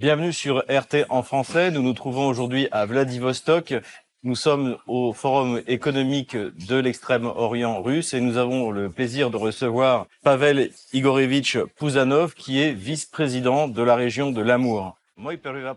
[0.00, 1.70] Bienvenue sur RT en français.
[1.70, 3.74] Nous nous trouvons aujourd'hui à Vladivostok.
[4.22, 10.06] Nous sommes au Forum économique de l'extrême-orient russe et nous avons le plaisir de recevoir
[10.24, 14.96] Pavel Igorevitch Pouzanov qui est vice-président de la région de l'Amour.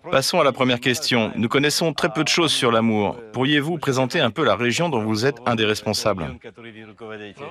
[0.10, 1.34] Passons à la première question.
[1.36, 3.18] Nous connaissons très peu de choses sur l'amour.
[3.34, 6.26] Pourriez-vous présenter un peu la région dont vous êtes un des responsables?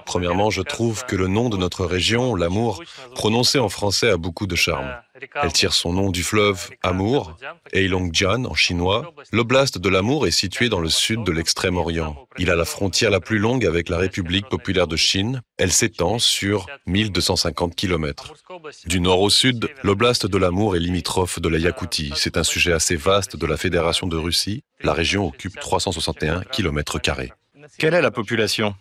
[0.07, 2.83] Premièrement, je trouve que le nom de notre région, l'amour,
[3.15, 4.91] prononcé en français a beaucoup de charme.
[5.43, 7.37] Elle tire son nom du fleuve Amour,
[7.73, 9.13] Heilongjiang en chinois.
[9.33, 12.17] L'oblast de l'Amour est situé dans le sud de l'extrême-orient.
[12.39, 15.43] Il a la frontière la plus longue avec la République populaire de Chine.
[15.59, 18.35] Elle s'étend sur 1250 km.
[18.87, 22.13] Du nord au sud, l'oblast de l'Amour est limitrophe de la Yakoutie.
[22.17, 24.65] C'est un sujet assez vaste de la Fédération de Russie.
[24.83, 26.99] La région occupe 361 km.
[27.79, 28.75] Quelle est la population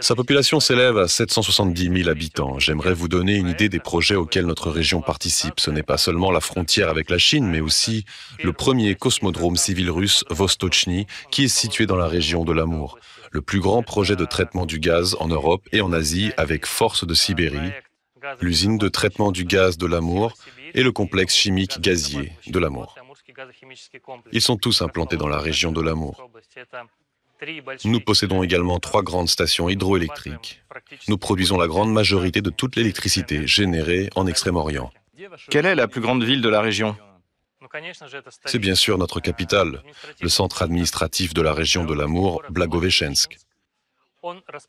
[0.00, 2.58] Sa population s'élève à 770 000 habitants.
[2.58, 5.60] J'aimerais vous donner une idée des projets auxquels notre région participe.
[5.60, 8.04] Ce n'est pas seulement la frontière avec la Chine, mais aussi
[8.42, 12.98] le premier cosmodrome civil russe, Vostochny, qui est situé dans la région de l'Amour.
[13.32, 17.06] Le plus grand projet de traitement du gaz en Europe et en Asie avec Force
[17.06, 17.72] de Sibérie,
[18.40, 20.32] l'usine de traitement du gaz de l'Amour
[20.74, 22.94] et le complexe chimique gazier de l'Amour.
[24.32, 26.30] Ils sont tous implantés dans la région de l'Amour.
[27.84, 30.62] Nous possédons également trois grandes stations hydroélectriques.
[31.08, 34.90] Nous produisons la grande majorité de toute l'électricité générée en Extrême-Orient.
[35.50, 36.96] Quelle est la plus grande ville de la région?
[38.46, 39.82] C'est bien sûr notre capitale,
[40.20, 43.38] le centre administratif de la région de l'Amour, Blagoveshchensk.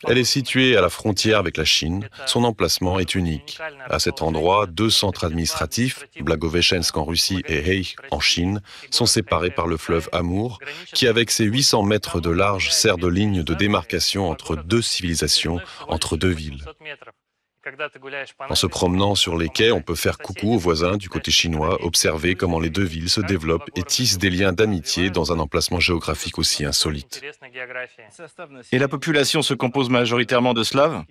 [0.08, 2.10] Elle est située à la frontière avec la Chine.
[2.26, 3.60] Son emplacement est unique.
[3.90, 9.52] À cet endroit, deux centres administratifs, Blagoveshchensk en Russie et Hei en Chine, sont séparés
[9.52, 10.60] par le fleuve Amour,
[10.94, 15.60] qui avec ses 800 mètres de large sert de ligne de démarcation entre deux civilisations,
[15.88, 16.64] entre deux villes.
[18.50, 21.84] En se promenant sur les quais, on peut faire coucou aux voisins du côté chinois,
[21.84, 25.80] observer comment les deux villes se développent et tissent des liens d'amitié dans un emplacement
[25.80, 27.22] géographique aussi insolite.
[28.72, 31.04] Et la population se compose majoritairement de Slaves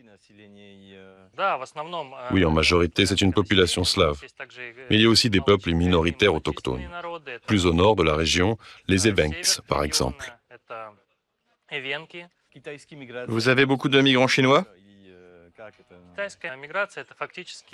[2.30, 4.22] Oui, en majorité, c'est une population slave.
[4.90, 6.88] Mais il y a aussi des peuples minoritaires autochtones.
[7.46, 8.56] Plus au nord de la région,
[8.88, 10.34] les Evenks, par exemple.
[13.28, 14.64] Vous avez beaucoup de migrants chinois?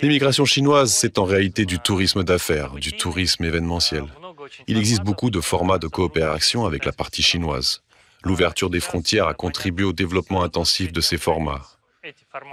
[0.01, 4.05] L'immigration chinoise, c'est en réalité du tourisme d'affaires, du tourisme événementiel.
[4.67, 7.83] Il existe beaucoup de formats de coopération avec la partie chinoise.
[8.23, 11.61] L'ouverture des frontières a contribué au développement intensif de ces formats.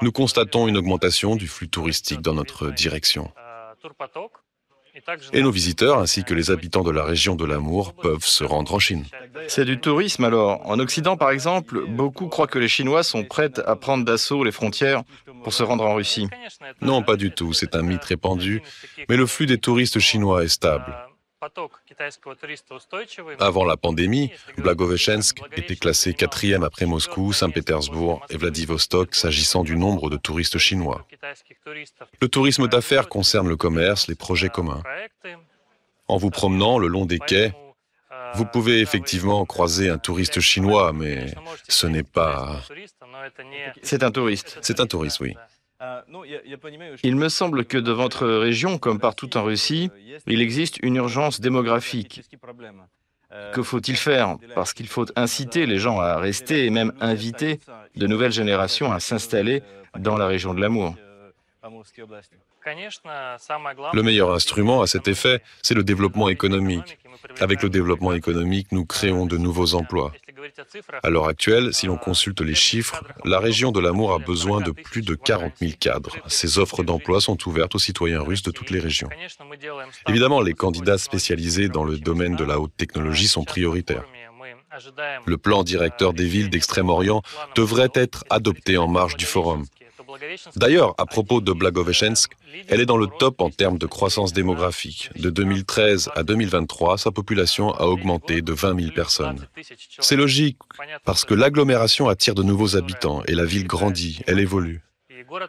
[0.02, 3.32] Nous constatons une augmentation du flux touristique dans notre direction.
[5.32, 8.74] Et nos visiteurs ainsi que les habitants de la région de l'Amour peuvent se rendre
[8.74, 9.04] en Chine.
[9.48, 10.60] C'est du tourisme alors.
[10.68, 14.52] En Occident, par exemple, beaucoup croient que les Chinois sont prêts à prendre d'assaut les
[14.52, 15.02] frontières
[15.42, 16.28] pour se rendre en Russie.
[16.80, 17.52] Non, pas du tout.
[17.52, 18.62] C'est un mythe répandu.
[19.08, 20.94] Mais le flux des touristes chinois est stable.
[23.38, 30.10] Avant la pandémie, Blagoveshchensk était classé quatrième après Moscou, Saint-Pétersbourg et Vladivostok s'agissant du nombre
[30.10, 31.06] de touristes chinois.
[32.20, 34.82] Le tourisme d'affaires concerne le commerce, les projets communs.
[36.08, 37.54] En vous promenant le long des quais,
[38.34, 41.34] vous pouvez effectivement croiser un touriste chinois, mais
[41.68, 42.60] ce n'est pas...
[43.82, 44.58] C'est un touriste.
[44.60, 45.34] C'est un touriste, oui.
[47.02, 49.90] Il me semble que dans votre région, comme partout en Russie,
[50.26, 52.22] il existe une urgence démographique.
[53.52, 54.36] Que faut-il faire?
[54.54, 57.60] Parce qu'il faut inciter les gens à rester et même inviter
[57.96, 59.62] de nouvelles générations à s'installer
[59.98, 60.96] dans la région de l'amour.
[63.92, 66.98] Le meilleur instrument à cet effet, c'est le développement économique.
[67.40, 70.12] Avec le développement économique, nous créons de nouveaux emplois.
[71.02, 74.70] À l'heure actuelle, si l'on consulte les chiffres, la région de l'Amour a besoin de
[74.70, 76.16] plus de 40 000 cadres.
[76.26, 79.10] Ces offres d'emploi sont ouvertes aux citoyens russes de toutes les régions.
[80.08, 84.04] Évidemment, les candidats spécialisés dans le domaine de la haute technologie sont prioritaires.
[85.26, 87.22] Le plan directeur des villes d'Extrême-Orient
[87.54, 89.66] devrait être adopté en marge du forum.
[90.56, 92.32] D'ailleurs, à propos de Blagoveshchensk,
[92.68, 95.10] elle est dans le top en termes de croissance démographique.
[95.16, 99.46] De 2013 à 2023, sa population a augmenté de 20 000 personnes.
[99.98, 100.58] C'est logique,
[101.04, 104.82] parce que l'agglomération attire de nouveaux habitants et la ville grandit, elle évolue.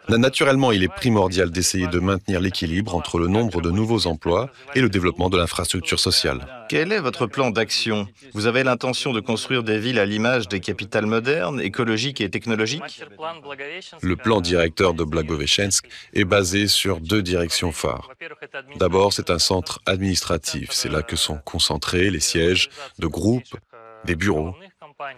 [0.09, 4.81] Naturellement, il est primordial d'essayer de maintenir l'équilibre entre le nombre de nouveaux emplois et
[4.81, 6.47] le développement de l'infrastructure sociale.
[6.69, 8.07] Quel est votre plan d'action?
[8.33, 13.03] Vous avez l'intention de construire des villes à l'image des capitales modernes, écologiques et technologiques?
[14.01, 18.09] Le plan directeur de Blagoveshchensk est basé sur deux directions phares.
[18.77, 20.69] D'abord, c'est un centre administratif.
[20.71, 22.69] C'est là que sont concentrés les sièges
[23.00, 23.56] de groupes,
[24.06, 24.56] des bureaux.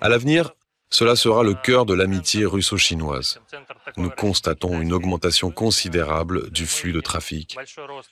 [0.01, 0.51] À l'avenir,
[0.93, 3.39] Cela sera le cœur de l'amitié russo-chinoise.
[3.97, 7.57] Nous constatons une augmentation considérable du flux de trafic.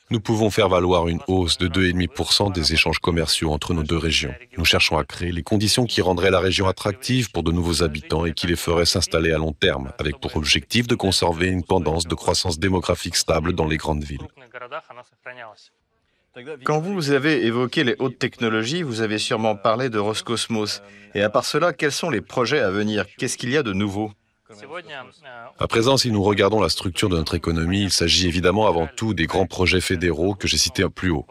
[0.09, 4.33] Nous pouvons faire valoir une hausse de 2,5% des échanges commerciaux entre nos deux régions.
[4.57, 8.25] Nous cherchons à créer les conditions qui rendraient la région attractive pour de nouveaux habitants
[8.25, 12.07] et qui les feraient s'installer à long terme, avec pour objectif de conserver une tendance
[12.07, 14.27] de croissance démographique stable dans les grandes villes.
[16.63, 20.81] Quand vous avez évoqué les hautes technologies, vous avez sûrement parlé de Roscosmos.
[21.13, 23.05] Et à part cela, quels sont les projets à venir?
[23.17, 24.11] Qu'est-ce qu'il y a de nouveau?
[25.59, 29.13] À présent, si nous regardons la structure de notre économie, il s'agit évidemment avant tout
[29.13, 31.25] des grands projets fédéraux que j'ai cités plus haut.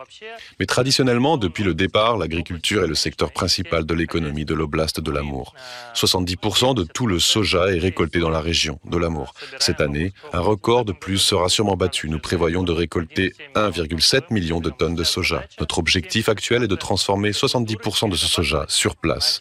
[0.58, 5.10] Mais traditionnellement, depuis le départ, l'agriculture est le secteur principal de l'économie de l'oblast de
[5.10, 5.54] l'Amour.
[5.94, 9.34] 70% de tout le soja est récolté dans la région de l'Amour.
[9.58, 12.08] Cette année, un record de plus sera sûrement battu.
[12.08, 15.44] Nous prévoyons de récolter 1,7 million de tonnes de soja.
[15.58, 19.40] Notre objectif actuel est de transformer 70% de ce soja sur place.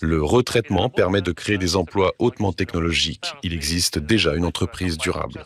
[0.00, 3.34] Le retraitement permet de créer des emplois hautement technologiques.
[3.42, 5.44] Il existe déjà une entreprise durable.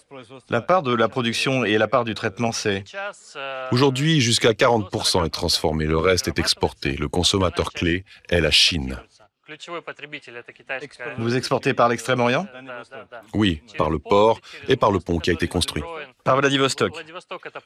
[0.48, 2.84] La part de la production et la part du traitement, c'est?
[3.72, 6.96] Aujourd'hui, jusqu'à 40% est transformé, le reste est exporté.
[6.96, 8.98] Le consommateur clé est la Chine.
[11.18, 12.46] Vous exportez par l'Extrême-Orient?
[13.34, 15.82] Oui, par le port et par le pont qui a été construit.
[16.24, 16.92] Par Vladivostok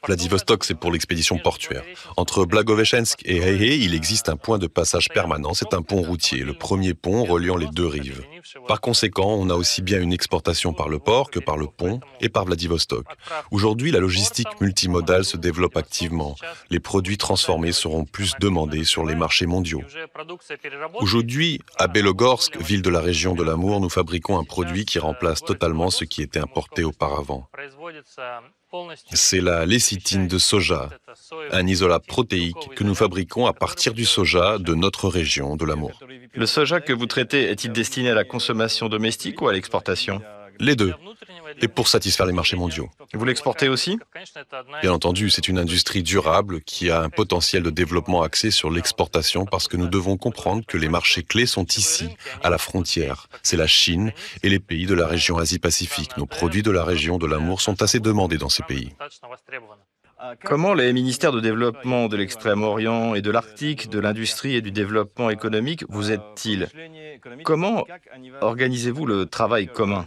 [0.05, 1.83] Vladivostok, c'est pour l'expédition portuaire.
[2.17, 5.53] Entre Blagoveshchensk et Heihe, il existe un point de passage permanent.
[5.53, 8.23] C'est un pont routier, le premier pont reliant les deux rives.
[8.67, 11.99] Par conséquent, on a aussi bien une exportation par le port que par le pont
[12.21, 13.05] et par Vladivostok.
[13.51, 16.35] Aujourd'hui, la logistique multimodale se développe activement.
[16.69, 19.81] Les produits transformés seront plus demandés sur les marchés mondiaux.
[20.95, 25.41] Aujourd'hui, à Belogorsk, ville de la région de l'Amour, nous fabriquons un produit qui remplace
[25.41, 27.47] totalement ce qui était importé auparavant.
[29.13, 30.89] C'est la lécithine de soja,
[31.51, 35.99] un isolat protéique que nous fabriquons à partir du soja de notre région de l'Amour.
[36.33, 40.21] Le soja que vous traitez est-il destiné à la consommation domestique ou à l'exportation?
[40.59, 40.93] Les deux
[41.61, 42.89] et pour satisfaire les marchés mondiaux.
[43.13, 43.99] Vous l'exportez aussi
[44.81, 49.45] Bien entendu, c'est une industrie durable qui a un potentiel de développement axé sur l'exportation
[49.45, 52.09] parce que nous devons comprendre que les marchés clés sont ici,
[52.43, 53.27] à la frontière.
[53.43, 54.11] C'est la Chine
[54.43, 56.17] et les pays de la région Asie-Pacifique.
[56.17, 58.93] Nos produits de la région de l'amour sont assez demandés dans ces pays.
[60.43, 65.29] Comment les ministères de développement de l'Extrême-Orient et de l'Arctique, de l'industrie et du développement
[65.29, 66.67] économique vous aident-ils?
[67.43, 67.85] Comment
[68.41, 70.05] organisez-vous le travail commun?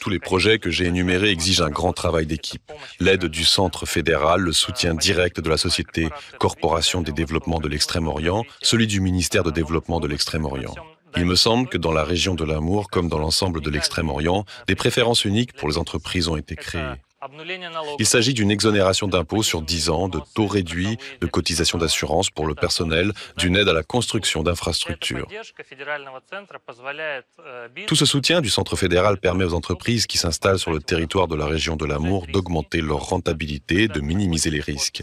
[0.00, 2.72] Tous les projets que j'ai énumérés exigent un grand travail d'équipe.
[2.98, 6.08] L'aide du Centre fédéral, le soutien direct de la Société
[6.38, 10.74] Corporation des développements de l'Extrême-Orient, celui du ministère de développement de l'Extrême-Orient.
[11.16, 14.74] Il me semble que dans la région de l'Amour, comme dans l'ensemble de l'Extrême-Orient, des
[14.74, 16.96] préférences uniques pour les entreprises ont été créées.
[17.98, 22.46] Il s'agit d'une exonération d'impôts sur 10 ans, de taux réduits, de cotisations d'assurance pour
[22.46, 25.26] le personnel, d'une aide à la construction d'infrastructures.
[27.86, 31.36] Tout ce soutien du Centre fédéral permet aux entreprises qui s'installent sur le territoire de
[31.36, 35.02] la région de l'Amour d'augmenter leur rentabilité, de minimiser les risques.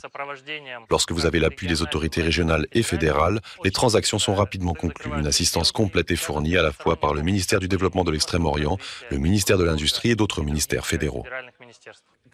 [0.91, 5.11] Lorsque vous avez l'appui des autorités régionales et fédérales, les transactions sont rapidement conclues.
[5.17, 8.77] Une assistance complète est fournie à la fois par le ministère du Développement de l'Extrême-Orient,
[9.09, 11.25] le ministère de l'Industrie et d'autres ministères fédéraux.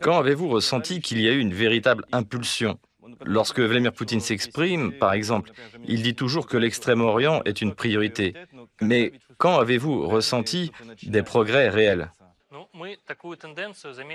[0.01, 2.80] Quand avez-vous ressenti qu'il y a eu une véritable impulsion
[3.25, 5.52] Lorsque Vladimir Poutine s'exprime, par exemple,
[5.85, 8.33] il dit toujours que l'Extrême-Orient est une priorité.
[8.81, 10.71] Mais quand avez-vous ressenti
[11.04, 12.11] des progrès réels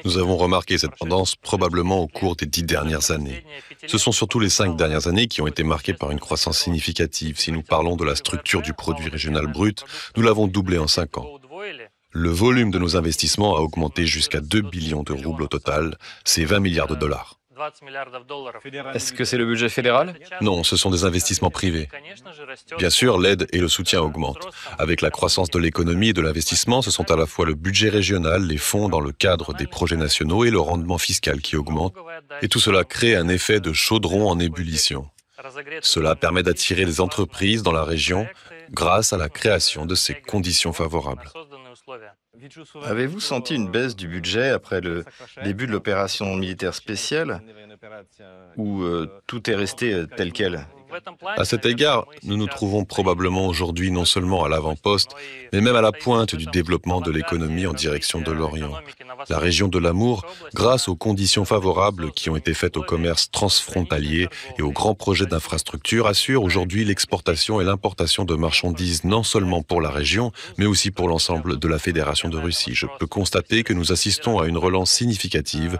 [0.04, 3.44] nous avons remarqué cette tendance probablement au cours des dix dernières années.
[3.86, 7.38] Ce sont surtout les cinq dernières années qui ont été marquées par une croissance significative.
[7.38, 9.84] Si nous parlons de la structure du produit régional brut,
[10.16, 11.38] nous l'avons doublé en cinq ans.
[12.16, 16.44] Le volume de nos investissements a augmenté jusqu'à 2 billions de roubles au total, c'est
[16.44, 17.40] 20 milliards de dollars.
[18.94, 20.14] Est-ce que c'est le budget fédéral?
[20.40, 21.88] Non, ce sont des investissements privés.
[22.78, 24.46] Bien sûr, l'aide et le soutien augmentent.
[24.78, 27.88] Avec la croissance de l'économie et de l'investissement, ce sont à la fois le budget
[27.88, 31.96] régional, les fonds dans le cadre des projets nationaux et le rendement fiscal qui augmente.
[32.42, 35.08] Et tout cela crée un effet de chaudron en ébullition.
[35.82, 38.28] Cela permet d'attirer les entreprises dans la région
[38.70, 41.28] grâce à la création de ces conditions favorables.
[42.82, 45.04] Avez-vous senti une baisse du budget après le
[45.42, 47.42] début de l'opération militaire spéciale
[48.56, 50.66] ou euh, tout est resté euh, tel quel?
[51.36, 55.14] À cet égard, nous nous trouvons probablement aujourd'hui non seulement à l'avant-poste,
[55.52, 58.72] mais même à la pointe du développement de l'économie en direction de l'Orient.
[59.28, 64.28] La région de l'Amour, grâce aux conditions favorables qui ont été faites au commerce transfrontalier
[64.58, 69.80] et aux grands projets d'infrastructure, assure aujourd'hui l'exportation et l'importation de marchandises non seulement pour
[69.80, 72.74] la région, mais aussi pour l'ensemble de la Fédération de Russie.
[72.74, 75.78] Je peux constater que nous assistons à une relance significative,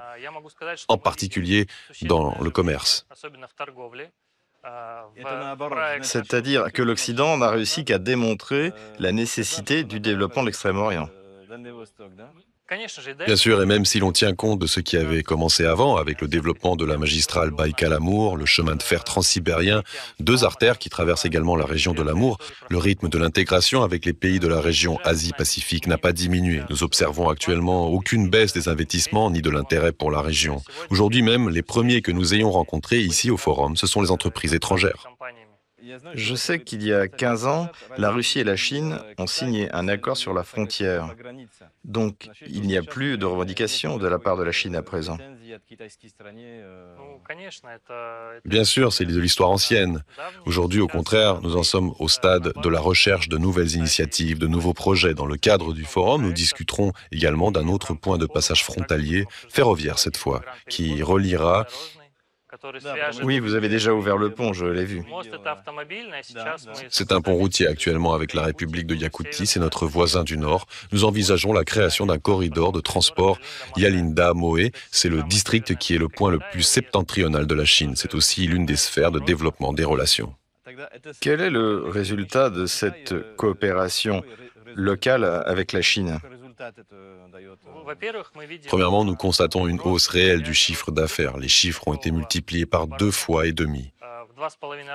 [0.88, 1.66] en particulier
[2.02, 3.06] dans le commerce.
[6.02, 11.08] C'est-à-dire que l'Occident n'a réussi qu'à démontrer la nécessité du développement de l'Extrême-Orient.
[13.26, 16.22] Bien sûr, et même si l'on tient compte de ce qui avait commencé avant, avec
[16.22, 19.82] le développement de la magistrale Baïkal-Amour, le chemin de fer transsibérien,
[20.18, 22.38] deux artères qui traversent également la région de l'Amour,
[22.70, 26.62] le rythme de l'intégration avec les pays de la région Asie-Pacifique n'a pas diminué.
[26.70, 30.62] Nous observons actuellement aucune baisse des investissements ni de l'intérêt pour la région.
[30.88, 34.54] Aujourd'hui même, les premiers que nous ayons rencontrés ici au Forum, ce sont les entreprises
[34.54, 35.06] étrangères.
[36.14, 39.88] Je sais qu'il y a 15 ans, la Russie et la Chine ont signé un
[39.88, 41.14] accord sur la frontière.
[41.84, 45.18] Donc, il n'y a plus de revendications de la part de la Chine à présent.
[48.44, 50.02] Bien sûr, c'est de l'histoire ancienne.
[50.46, 54.46] Aujourd'hui, au contraire, nous en sommes au stade de la recherche de nouvelles initiatives, de
[54.46, 55.14] nouveaux projets.
[55.14, 59.98] Dans le cadre du forum, nous discuterons également d'un autre point de passage frontalier, ferroviaire
[59.98, 61.66] cette fois, qui reliera
[63.22, 65.02] oui, vous avez déjà ouvert le pont, je l'ai vu.
[66.88, 70.66] C'est un pont routier actuellement avec la République de Yakoutie, c'est notre voisin du Nord.
[70.92, 73.38] Nous envisageons la création d'un corridor de transport
[73.76, 74.72] Yalinda-Moé.
[74.90, 77.94] C'est le district qui est le point le plus septentrional de la Chine.
[77.96, 80.34] C'est aussi l'une des sphères de développement des relations.
[81.20, 84.22] Quel est le résultat de cette coopération
[84.74, 86.18] locale avec la Chine?
[88.66, 91.36] Premièrement, nous constatons une hausse réelle du chiffre d'affaires.
[91.36, 93.92] Les chiffres ont été multipliés par deux fois et demi.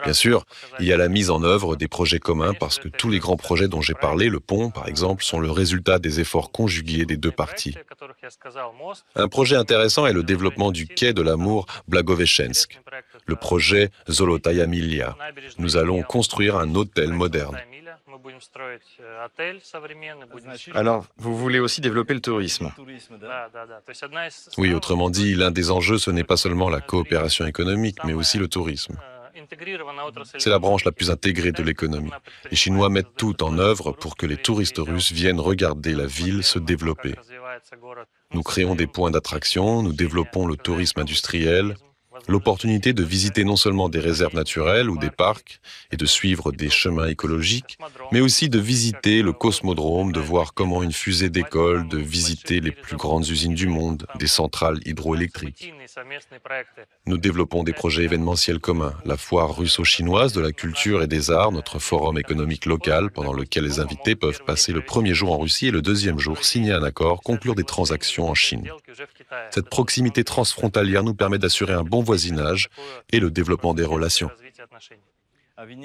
[0.03, 0.45] Bien sûr,
[0.79, 3.37] il y a la mise en œuvre des projets communs parce que tous les grands
[3.37, 7.17] projets dont j'ai parlé, le pont par exemple, sont le résultat des efforts conjugués des
[7.17, 7.75] deux parties.
[9.15, 12.79] Un projet intéressant est le développement du quai de l'amour Blagoveshensk,
[13.25, 15.15] le projet Zolotaya Milia.
[15.57, 17.57] Nous allons construire un hôtel moderne.
[20.73, 22.71] Alors, vous voulez aussi développer le tourisme.
[24.57, 28.37] Oui, autrement dit, l'un des enjeux, ce n'est pas seulement la coopération économique, mais aussi
[28.37, 28.97] le tourisme.
[30.37, 32.11] C'est la branche la plus intégrée de l'économie.
[32.49, 36.43] Les Chinois mettent tout en œuvre pour que les touristes russes viennent regarder la ville
[36.43, 37.15] se développer.
[38.33, 41.75] Nous créons des points d'attraction, nous développons le tourisme industriel,
[42.29, 45.59] l'opportunité de visiter non seulement des réserves naturelles ou des parcs
[45.91, 47.77] et de suivre des chemins écologiques,
[48.12, 52.71] mais aussi de visiter le cosmodrome, de voir comment une fusée décolle, de visiter les
[52.71, 55.74] plus grandes usines du monde, des centrales hydroélectriques.
[57.07, 61.51] Nous développons des projets événementiels communs, la foire russo-chinoise de la culture et des arts,
[61.51, 65.67] notre forum économique local pendant lequel les invités peuvent passer le premier jour en Russie
[65.67, 68.69] et le deuxième jour signer un accord, conclure des transactions en Chine.
[69.51, 72.69] Cette proximité transfrontalière nous permet d'assurer un bon voisinage
[73.12, 74.29] et le développement des relations.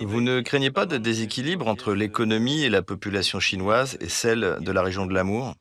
[0.02, 4.72] Vous ne craignez pas de déséquilibre entre l'économie et la population chinoise et celle de
[4.72, 5.54] la région de l'Amour?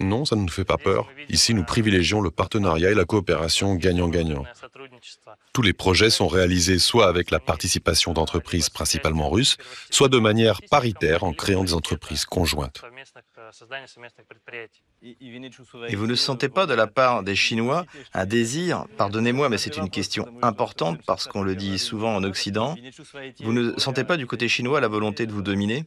[0.00, 1.08] Non, ça ne nous fait pas peur.
[1.28, 4.44] Ici, nous privilégions le partenariat et la coopération gagnant-gagnant.
[5.52, 9.56] Tous les projets sont réalisés soit avec la participation d'entreprises principalement russes,
[9.90, 12.82] soit de manière paritaire en créant des entreprises conjointes.
[15.02, 19.76] Et vous ne sentez pas de la part des Chinois un désir, pardonnez-moi, mais c'est
[19.76, 22.74] une question importante parce qu'on le dit souvent en Occident,
[23.40, 25.84] vous ne sentez pas du côté chinois la volonté de vous dominer?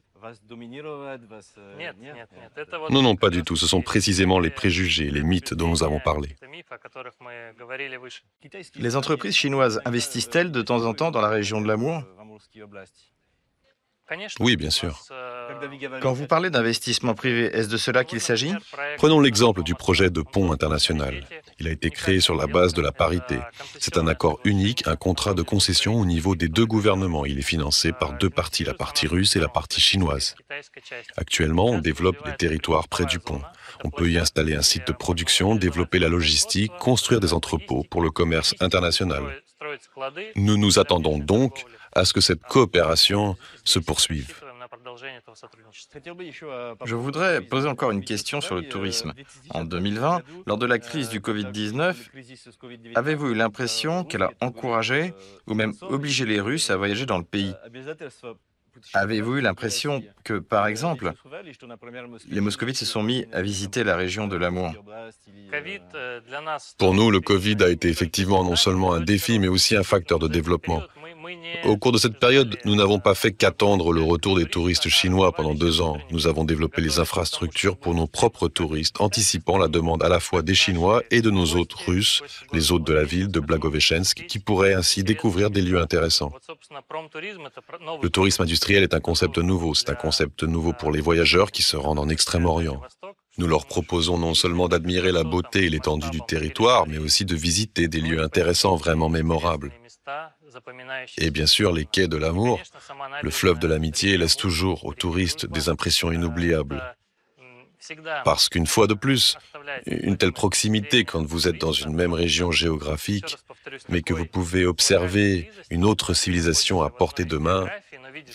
[2.90, 3.56] Non, non, pas du tout.
[3.56, 6.36] Ce sont précisément les préjugés, les mythes dont nous avons parlé.
[8.76, 12.04] Les entreprises chinoises investissent-elles de temps en temps dans la région de l'Amour
[14.40, 15.04] oui, bien sûr.
[16.02, 18.54] Quand vous parlez d'investissement privé, est-ce de cela qu'il s'agit
[18.98, 21.26] Prenons l'exemple du projet de pont international.
[21.60, 23.38] Il a été créé sur la base de la parité.
[23.80, 27.26] C'est un accord unique, un contrat de concession au niveau des deux gouvernements.
[27.26, 30.36] Il est financé par deux parties, la partie russe et la partie chinoise.
[31.18, 33.42] Actuellement, on développe des territoires près du pont.
[33.84, 38.02] On peut y installer un site de production, développer la logistique, construire des entrepôts pour
[38.02, 39.24] le commerce international.
[40.36, 44.34] Nous nous attendons donc à ce que cette coopération se poursuive.
[46.86, 49.14] Je voudrais poser encore une question sur le tourisme.
[49.50, 51.96] En 2020, lors de la crise du Covid-19,
[52.96, 55.14] avez-vous eu l'impression qu'elle a encouragé
[55.48, 57.54] ou même obligé les Russes à voyager dans le pays?
[58.94, 61.14] Avez-vous eu l'impression que, par exemple,
[62.30, 64.72] les moscovites se sont mis à visiter la région de l'Amour
[66.78, 70.20] Pour nous, le Covid a été effectivement non seulement un défi, mais aussi un facteur
[70.20, 70.84] de développement.
[71.66, 75.32] Au cours de cette période, nous n'avons pas fait qu'attendre le retour des touristes chinois
[75.32, 75.98] pendant deux ans.
[76.12, 80.42] Nous avons développé les infrastructures pour nos propres touristes, anticipant la demande à la fois
[80.42, 84.40] des Chinois et de nos hôtes russes, les hôtes de la ville de Blagoveshensk, qui
[84.40, 86.32] pourraient ainsi découvrir des lieux intéressants.
[88.02, 89.74] Le tourisme industriel est un concept nouveau.
[89.74, 92.82] C'est un concept nouveau pour les voyageurs qui se rendent en Extrême-Orient.
[93.38, 97.36] Nous leur proposons non seulement d'admirer la beauté et l'étendue du territoire, mais aussi de
[97.36, 99.72] visiter des lieux intéressants, vraiment mémorables.
[101.18, 102.60] Et bien sûr, les quais de l'amour,
[103.22, 106.84] le fleuve de l'amitié laisse toujours aux touristes des impressions inoubliables.
[108.26, 109.38] Parce qu'une fois de plus,
[109.86, 113.38] une telle proximité quand vous êtes dans une même région géographique,
[113.90, 117.68] mais que vous pouvez observer une autre civilisation à portée de main,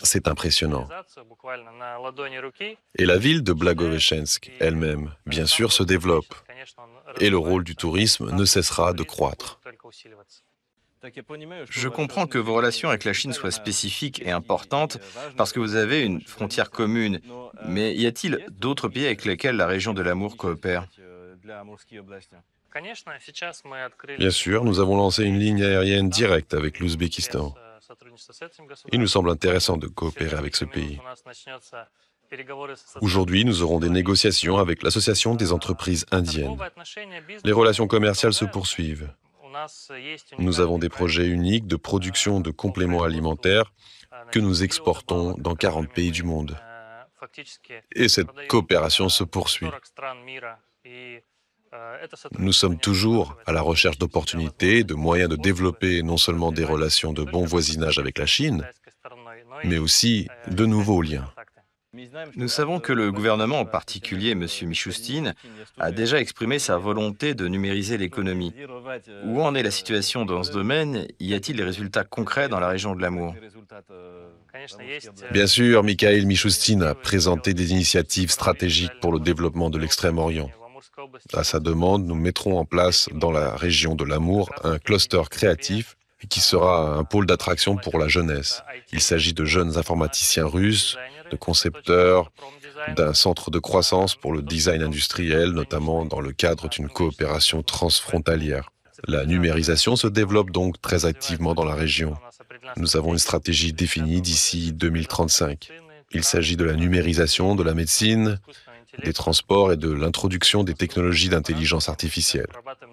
[0.03, 0.89] c'est impressionnant.
[2.99, 6.35] Et la ville de Blagoveshensk elle-même, bien sûr, se développe.
[7.21, 9.61] Et le rôle du tourisme ne cessera de croître.
[11.71, 14.99] Je comprends que vos relations avec la Chine soient spécifiques et importantes
[15.37, 17.21] parce que vous avez une frontière commune.
[17.67, 20.87] Mais y a-t-il d'autres pays avec lesquels la région de l'amour coopère?
[24.19, 27.55] Bien sûr, nous avons lancé une ligne aérienne directe avec l'Ouzbékistan.
[28.93, 30.99] Il nous semble intéressant de coopérer avec ce pays.
[33.03, 36.57] Aujourd'hui, nous aurons des négociations avec l'Association des entreprises indiennes.
[37.45, 39.13] Les relations commerciales se poursuivent.
[40.39, 43.73] Nous avons des projets uniques de production de compléments alimentaires
[44.31, 46.57] que nous exportons dans 40 pays du monde.
[47.95, 49.69] Et cette coopération se poursuit.
[52.39, 57.13] Nous sommes toujours à la recherche d'opportunités, de moyens de développer non seulement des relations
[57.13, 58.69] de bon voisinage avec la Chine,
[59.65, 61.33] mais aussi de nouveaux liens.
[62.37, 64.47] Nous savons que le gouvernement, en particulier M.
[64.63, 65.35] Michoustine,
[65.79, 68.55] a déjà exprimé sa volonté de numériser l'économie.
[69.27, 71.07] Où en est la situation dans ce domaine?
[71.21, 73.35] Y a-t-il des résultats concrets dans la région de l'amour?
[75.33, 80.51] Bien sûr, Mikhail Michoustine a présenté des initiatives stratégiques pour le développement de l'Extrême-Orient.
[81.35, 85.99] À sa demande, nous mettrons en place dans la région de l'amour un cluster créatif
[86.31, 88.63] qui sera un pôle d'attraction pour la jeunesse.
[88.93, 90.97] Il s'agit de jeunes informaticiens russes,
[91.33, 92.31] de concepteurs,
[92.97, 98.71] d'un centre de croissance pour le design industriel, notamment dans le cadre d'une coopération transfrontalière.
[99.09, 102.15] La numérisation se développe donc très activement dans la région.
[102.77, 105.71] Nous avons une stratégie définie d'ici 2035.
[106.13, 108.39] Il s'agit de la numérisation de la médecine,
[109.05, 112.49] des transports et de l'introduction des technologies d'intelligence artificielle.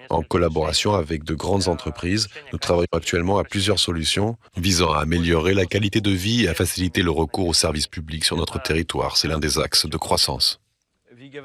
[0.09, 5.53] En collaboration avec de grandes entreprises, nous travaillons actuellement à plusieurs solutions visant à améliorer
[5.53, 9.17] la qualité de vie et à faciliter le recours aux services publics sur notre territoire.
[9.17, 10.59] C'est l'un des axes de croissance.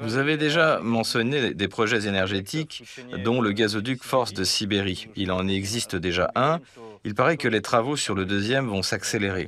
[0.01, 2.83] Vous avez déjà mentionné des projets énergétiques,
[3.23, 5.09] dont le gazoduc Force de Sibérie.
[5.15, 6.59] Il en existe déjà un.
[7.03, 9.47] Il paraît que les travaux sur le deuxième vont s'accélérer.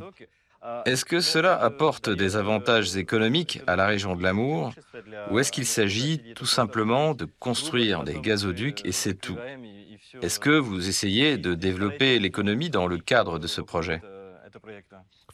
[0.86, 4.74] Est-ce que cela apporte des avantages économiques à la région de l'amour
[5.32, 9.38] ou est-ce qu'il s'agit tout simplement de construire des gazoducs et c'est tout?
[10.22, 14.02] Est-ce que vous essayez de développer l'économie dans le cadre de ce projet?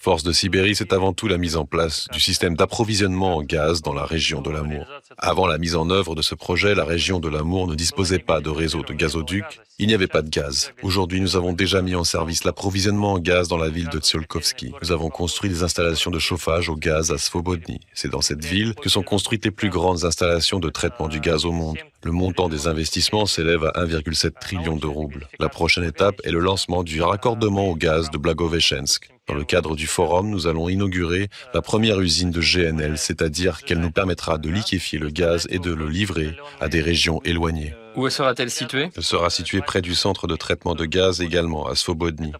[0.04, 3.82] Force de Sibérie, c'est avant tout la mise en place du système d'approvisionnement en gaz
[3.82, 4.86] dans la région de l'Amour.
[5.18, 8.42] Avant la mise en œuvre de ce projet, la région de l'Amour ne disposait pas
[8.42, 9.46] de réseau de gazoduc,
[9.80, 10.74] il n'y avait pas de gaz.
[10.82, 14.74] Aujourd'hui, nous avons déjà mis en service l'approvisionnement en gaz dans la ville de Tsiolkovsky.
[14.82, 17.80] Nous avons construit des installations de chauffage au gaz à Svobodny.
[17.94, 21.46] C'est dans cette ville que sont construites les plus grandes installations de traitement du gaz
[21.46, 21.78] au monde.
[22.04, 25.28] Le montant des investissements s'élève à 1,7 trillion de roubles.
[25.40, 29.10] La prochaine étape est le lancement du raccordement au gaz de Blagoveshensk.
[29.28, 33.80] Dans le cadre du forum, nous allons inaugurer la première usine de GNL, c'est-à-dire qu'elle
[33.80, 37.74] nous permettra de liquéfier le gaz et de le livrer à des régions éloignées.
[37.96, 38.90] Où sera-t-elle située?
[38.98, 42.34] Elle sera située près du centre de traitement de gaz également, à Svobodny.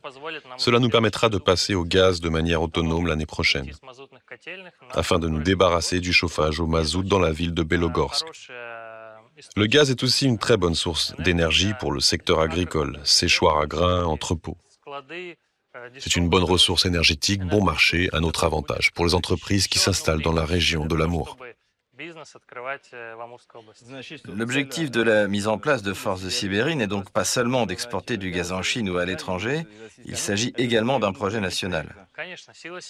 [0.58, 3.72] Cela nous permettra de passer au gaz de manière autonome l'année prochaine,
[4.92, 8.26] afin de nous débarrasser du chauffage au mazout dans la ville de Belogorsk.
[9.56, 13.66] Le gaz est aussi une très bonne source d'énergie pour le secteur agricole, séchoir à
[13.68, 14.58] grains, entrepôts.
[15.98, 20.22] C'est une bonne ressource énergétique, bon marché, un autre avantage pour les entreprises qui s'installent
[20.22, 21.38] dans la région de l'amour.
[24.36, 28.18] L'objectif de la mise en place de Force de Sibérie n'est donc pas seulement d'exporter
[28.18, 29.66] du gaz en Chine ou à l'étranger,
[30.06, 31.88] il s'agit également d'un projet national.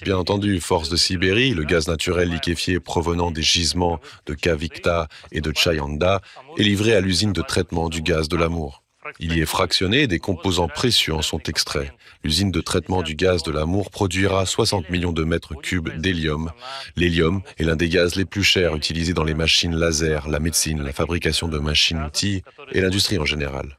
[0.01, 5.41] Bien entendu, Force de Sibérie, le gaz naturel liquéfié provenant des gisements de Kavikta et
[5.41, 6.21] de Chayanda,
[6.57, 8.82] est livré à l'usine de traitement du gaz de l'amour.
[9.19, 11.91] Il y est fractionné et des composants précieux en sont extraits.
[12.23, 16.51] L'usine de traitement du gaz de l'amour produira 60 millions de mètres cubes d'hélium.
[16.95, 20.81] L'hélium est l'un des gaz les plus chers utilisés dans les machines laser, la médecine,
[20.81, 23.77] la fabrication de machines-outils et l'industrie en général.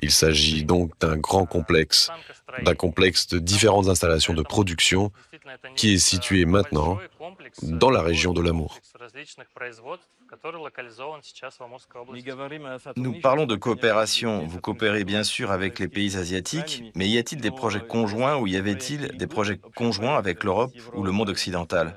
[0.00, 2.10] Il s'agit donc d'un grand complexe,
[2.64, 5.10] d'un complexe de différentes installations de production
[5.76, 6.98] qui est situé maintenant
[7.62, 8.78] dans la région de l'amour.
[12.96, 14.44] Nous parlons de coopération.
[14.46, 18.46] Vous coopérez bien sûr avec les pays asiatiques, mais y a-t-il des projets conjoints ou
[18.46, 21.96] y avait-il des projets conjoints avec l'Europe ou le monde occidental?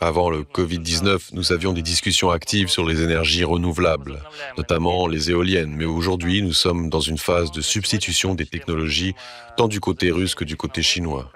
[0.00, 4.22] Avant le Covid-19, nous avions des discussions actives sur les énergies renouvelables,
[4.56, 9.14] notamment les éoliennes, mais aujourd'hui, nous sommes dans une phase de substitution des technologies,
[9.56, 11.30] tant du côté russe que du côté chinois.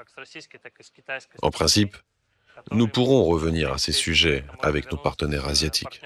[1.42, 1.96] En principe,
[2.72, 6.00] nous pourrons revenir à ces sujets avec nos partenaires asiatiques.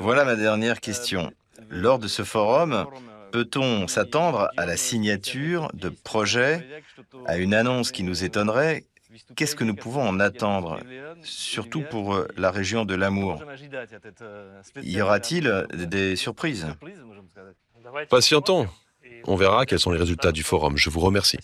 [0.00, 1.32] Voilà ma dernière question.
[1.68, 2.86] Lors de ce forum,
[3.32, 6.66] peut-on s'attendre à la signature de projets,
[7.26, 8.84] à une annonce qui nous étonnerait
[9.34, 10.80] Qu'est-ce que nous pouvons en attendre,
[11.22, 13.42] surtout pour la région de l'amour?
[14.82, 16.66] Y aura-t-il des surprises?
[18.08, 18.68] Patientons.
[19.24, 20.76] On verra quels sont les résultats du forum.
[20.76, 21.38] Je vous remercie.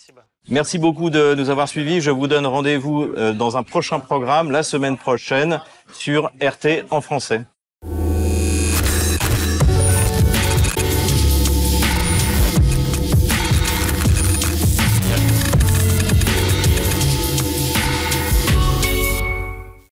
[0.49, 2.01] Merci beaucoup de nous avoir suivis.
[2.01, 5.61] Je vous donne rendez-vous dans un prochain programme la semaine prochaine
[5.93, 7.45] sur RT en français.